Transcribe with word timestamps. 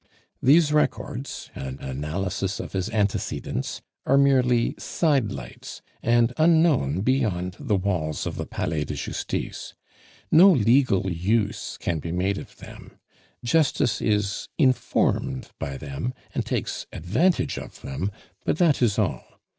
These 0.41 0.73
records, 0.73 1.51
an 1.53 1.77
analysis 1.79 2.59
of 2.59 2.71
his 2.73 2.89
antecedents, 2.89 3.83
are 4.03 4.17
merely 4.17 4.73
side 4.79 5.31
lights, 5.31 5.83
and 6.01 6.33
unknown 6.37 7.01
beyond 7.01 7.55
the 7.59 7.75
walls 7.75 8.25
of 8.25 8.35
the 8.35 8.47
Palais 8.47 8.83
de 8.83 8.95
Justice. 8.95 9.75
No 10.31 10.49
legal 10.49 11.11
use 11.11 11.77
can 11.79 11.99
be 11.99 12.11
made 12.11 12.39
of 12.39 12.57
them; 12.57 12.97
Justice 13.43 14.01
is 14.01 14.47
informed 14.57 15.51
by 15.59 15.77
them, 15.77 16.15
and 16.33 16.47
takes 16.47 16.87
advantage 16.91 17.59
of 17.59 17.79
them; 17.83 18.09
but 18.43 18.57
that 18.57 18.81
is 18.81 18.97
all. 18.97 19.39